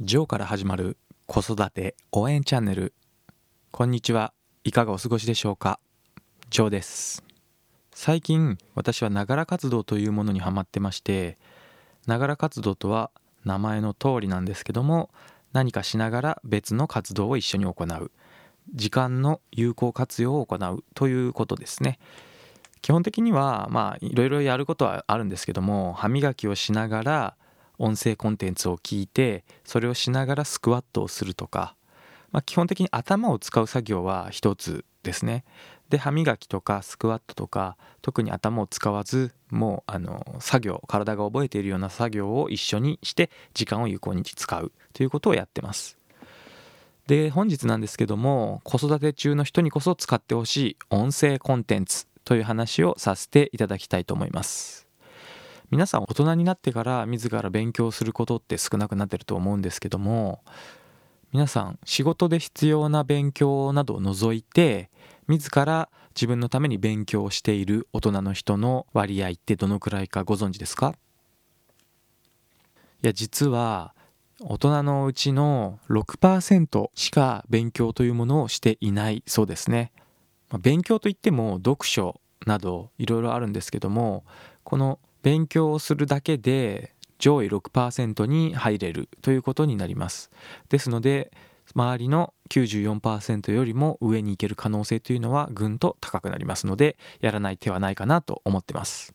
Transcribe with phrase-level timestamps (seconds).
[0.00, 0.96] ジョーから始まる
[1.26, 2.94] 子育て応援チャンネル。
[3.72, 4.32] こんにちは。
[4.62, 5.80] いかがお過ごしでしょうか？
[6.50, 7.24] ジョーです。
[7.90, 11.36] 最近私はながら活動というものにハマってまして
[12.06, 13.10] ながら活動とは
[13.44, 15.10] 名前の通りなんですけども
[15.52, 18.12] 何かしながら別の活動を一緒に行う。
[18.76, 21.98] 時間の有効活用を行うということですね。
[22.82, 27.36] 基本的にはまあいろいろやることはあるんですけども歯磨きをしながら
[27.78, 31.76] 音声コンテンツを聞いてそれをしながらスクワットをするとか、
[32.30, 35.44] まあ、基本的に頭を使う作業は一つですね。
[35.88, 45.96] で歯磨きとかスクワットとか特に頭を使わずもうあの作業体が覚えているような作業を一緒にして時間を有効に使うということをやってます。
[47.06, 54.87] で本日なんですけども子育て中の人にこそ使ってほしい音声コンテンツという話をさせていただきたいと思います。
[55.70, 60.42] 皆さん大人になってから自ら勉強することって少なくなってると思うんですけども
[61.32, 64.90] 皆さん仕事で必要な勉強などを除いて
[65.26, 70.94] 自ら自分のために勉強している大人の人の割合ってどのくらいかご存知ですか？
[73.02, 73.94] いや実は
[74.40, 79.92] 大人のうちの6%しか勉強というものをしていないそうですね。
[80.60, 84.24] 勉強といっても読書などいろいろあるんですけども
[84.64, 90.30] この勉強をするだけで上位6%に入れるということになります。
[90.68, 91.32] ですので
[91.74, 99.14] 周りの94%よりも上に行ける可能性というのはぐんと高くなりますのでやらない手はないかなと思ってます。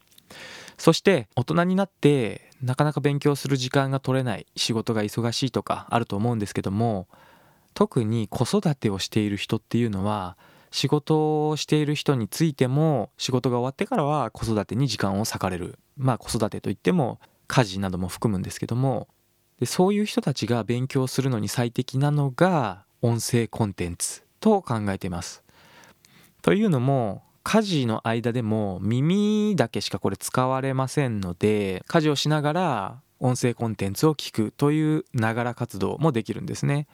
[0.77, 7.07] そして大人になってなかなか勉強する時間が取れない仕事が忙しいとかあると思うんですけども
[7.73, 10.37] 特に子育てをしている人っていうのは
[10.73, 19.07] 仕事をしている人についても仕事が終わってからは子育てに時間を割かれるまあ子育てといっても家事なども含むんですけども
[19.59, 25.43] でそういう人たちが勉強するのに最適なのが音声コンテンツと考えています。
[26.41, 36.87] というのも家事の間でも耳だけしかこれ使われませんので家事をしながら音声コンテンツを聞くというながら活動もできるんですね。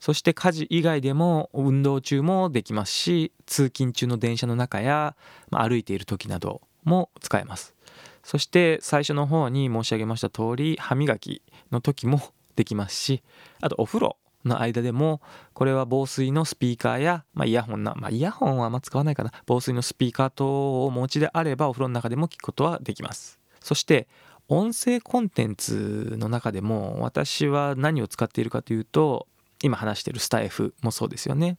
[0.00, 5.14] そして家事以外でも運動中もできますし通勤中の電車の中や、
[5.50, 7.74] ま、歩いている時なども使えます。
[8.22, 12.22] そして最初の方に申し上げました通り歯磨きの時も
[12.56, 13.22] できますし
[13.60, 14.16] あとお風呂
[14.46, 15.20] の間でも
[15.52, 19.32] これは防水のスピーカーや、まあ、イヤホンな、まあ、イヤホンはあんま使わないかな。
[19.46, 20.46] 防水のスピーカー等
[20.82, 23.38] をお持ちであればお風呂の中でも聞くことはできます。
[23.60, 24.08] そして
[24.48, 29.26] 音声コンテンツの中でも私は何を使っているかというと
[29.62, 31.56] 今話しているスタ F もそうですよね。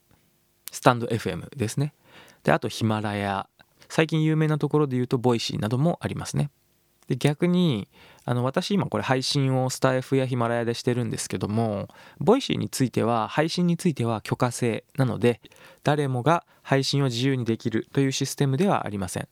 [0.71, 1.93] スタンド FM ですね。
[2.43, 3.47] であとヒマラヤ。
[3.89, 6.51] 最近有名なところで言うと Voicy などもありますね。
[7.07, 7.87] で逆に
[8.25, 11.87] あの私今これ配信をスタ F やヒマラヤでしてるんですけども
[12.19, 15.39] Voicy については配信については許可制なので
[15.83, 19.27] 誰もが配信を自由にできるというシステムではありません。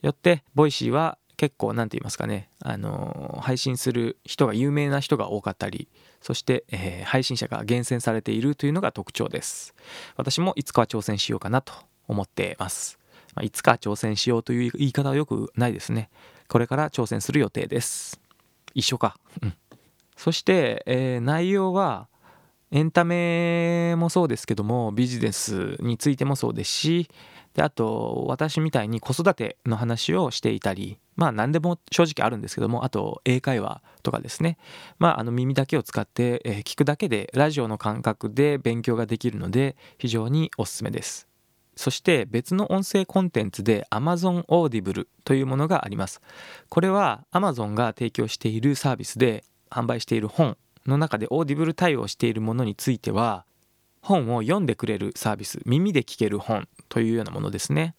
[0.00, 5.88] よって Voicy は結構何て言いますかねあの配信する人が有名な人が多かったり
[6.20, 9.72] そして、えー、配信者が厳選されているというのが特徴です。
[10.16, 11.72] 私もいつかは挑戦しようかなと
[12.08, 12.98] 思ってます、
[13.36, 16.10] まあ、いつか挑戦しようという言い方はよくないですね。
[16.48, 18.20] これから挑戦する予定です。
[18.74, 19.16] 一緒か。
[19.40, 19.54] うん。
[20.16, 22.08] そして、えー、内容は
[22.72, 27.08] エンタメもそうですけどもビジネスについてもそうですし
[27.54, 34.56] であと私みたいに子育ての話をしていたりまあ何でも正直あるんですけどもあと英会話とかですね。
[34.98, 41.28] まああの耳だけを使って、聞くだけでラジオの感覚で勉強ができるので非常におすすめです。
[41.74, 46.20] そして別の音声コンテンツで Amazon Audible というものがあります。
[46.68, 53.44] これは Amazon が提供しているサービスで販売している本の中で Audible 対応しているものについては
[54.00, 57.94] 本を読んでくれるサービス耳で聞ける本というようなものですね。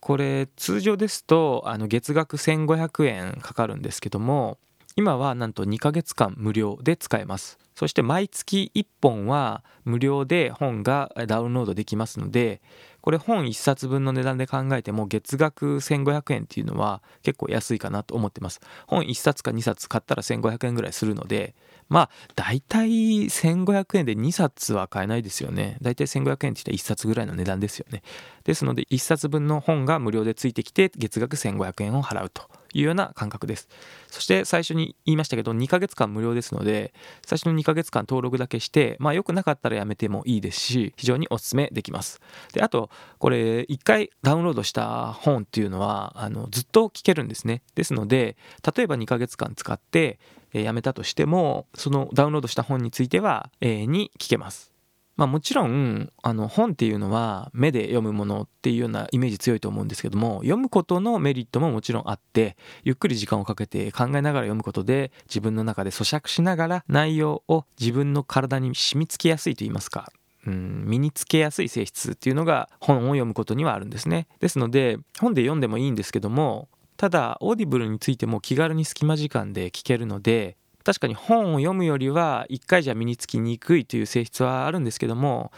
[0.00, 4.58] これ通常ですとあの月額1500円かかるんですけども
[4.96, 7.58] 今はなんと2ヶ月間無料で使えます。
[7.74, 12.60] そして毎月1本は無料で本がダウンロードできますので
[13.00, 18.60] これ本1冊分の値段で考えても月額1500円っていうのは結構安いかなと思ってます。
[18.86, 21.54] 本1冊か2冊買ったら1500円ぐらいするので
[21.88, 22.90] まあ大体
[23.24, 25.78] 1500円で2冊は買えないですよね。
[25.80, 28.02] 大体1500円って言ったら1冊ぐらいの値段ですよね。
[28.44, 32.51] ですので1冊分の本が無料でついてきて月額1500円を払うと。
[32.74, 33.68] いうような感覚です。
[34.08, 36.92] そして最初に言いましたけど2ヶ月間無料ですので
[37.24, 42.20] 最初の2 2ヶ月間登録だけしてまあ良くなかったらやめてもいいですし非常におすすめできます。
[42.52, 47.62] であとこれ1回ダウンロードした本っていうのはあのずっと聞けるんですね。
[47.74, 48.36] ですので
[48.76, 50.18] 例えば2ヶ月間使って
[50.52, 54.71] やめたとしてもそのダウンロードした本については永遠に聞けます。
[55.16, 70.12] まあ、もちろんあの本っていうのは目で読むものっていうようなイメージ強いと思うんですけども読むことのメリットももちろんあってゆっくり時間をかけて考えながら読むことで自分の中で咀嚼しながら内容を自分の体に染み付けやすいと言いますか
[70.44, 74.26] うん、身につけやすい性質っていうのが本を読むことにはあるんですね。
[74.40, 85.52] ですので本で読んでもいいんですけどもただ Audible についても気軽に隙間時間で聞けるので確かに本を読むよりは1回じゃ身につきにくいという性質はあるんですけども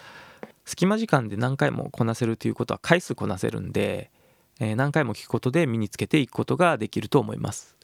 [0.65, 4.11] 隙間時間で何回もこなせるということは回数こなせるんで、
[4.61, 7.75] えー、何回も聞くことで身につけていくことができると思います。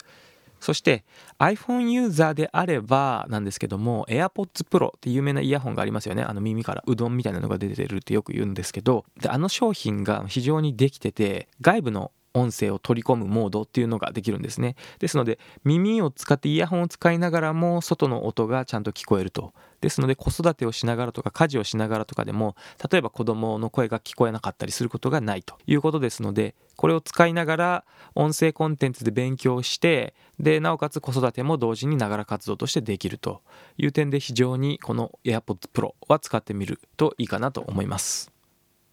[0.59, 1.03] そして
[1.39, 6.23] iPhone ユーザーであればなんですけども AirPods Pro って有名なイヤホンがありますよね。
[6.23, 9.05] あの耳からうどんみたいなのが出てるってよく言うんですけど。
[9.19, 14.75] であの商品が非常にできてて外部の音声を取り込むモードっていうのができるんですね。
[14.99, 19.53] ですので耳を使ってイヤホンを使いながらも外の音がちゃんと聞こえると。
[19.81, 22.55] ですので子育てをしながらとか家事をしながらとかでも
[22.91, 25.57] 例えば子供の声が聞こえなかったりすることがないと。
[25.65, 27.85] いうことですのでこれを使いながら
[28.15, 33.41] 音声コンテンツで勉強してでなおかつ子育ても同時にながら活動としてできると。
[33.77, 38.31] いう点で非常にこの AirPods Pro は使ってみるといいかなと思います。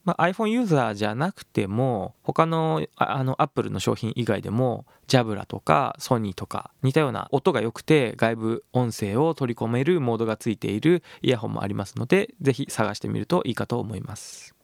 [0.08, 14.54] まあ、iPhone ユーザーじゃなくても他のあの Apple の商品以外でもジャブラとかソニーとか似たような音が良くて外部音声を取り込めるモードがついているイヤホンもありますので是非探してみるといいかと思います。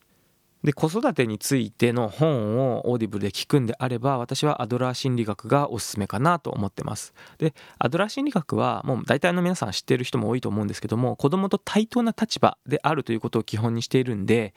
[0.64, 14.54] で子育てについての本を Audible で聞くんであれば私はアドラー心理学がおすすめかなと思ってますでアドラー心理学はもう大体の皆さん知ってる人も多いと思うんですけども子供と対等な立場であるということを基本にしているんで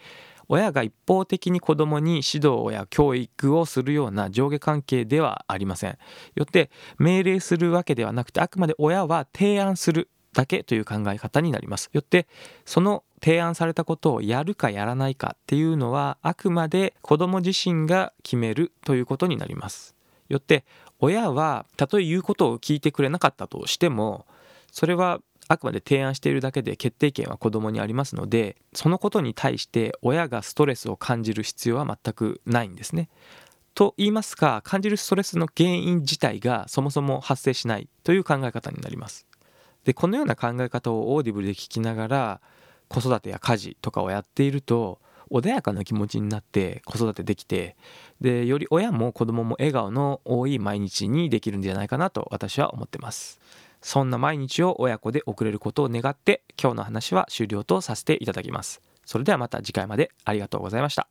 [0.50, 5.98] 親が一方的に子供に指導や教育をするような上下関係ではありません
[6.36, 11.90] よって命令するわけではなくてあくまで親は提案するだけという考え方になります。
[11.94, 12.28] よって
[12.64, 19.96] その提案されたことをやるかやらないかっていうのはあくまで子供自身が決めるということになります。
[20.30, 20.64] よって
[21.00, 24.28] 親はたとえ言うことを聞いてくれなかったとしても
[24.72, 33.10] それはあくまで提案しているだけで決定権は子供にありますのでそのことに対して親がストレスを感じる必要は全くないんですね。
[33.74, 39.28] と言いますか感じるストレスの原因自体がそもそも発生しないという考え方になります。
[39.84, 42.42] でこのような考え方を Audible で聞きながら
[42.88, 47.76] 子育てや家事とかをやっていると穏やかな気持ちになって子育てできて
[48.22, 53.40] でより親も子供も笑顔の多い毎日にできるんじゃないかなと私は思ってます。
[53.88, 58.82] そんな毎日を親子で送れることを願って今日の話は終了とさせていただきます。
[59.06, 61.06] それではまた次回までありがとうございました。